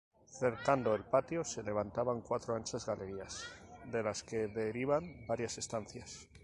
[0.35, 3.45] Cercando el patio se levantan cuatro anchas galerías,
[3.85, 6.27] de las que derivan varias estancias.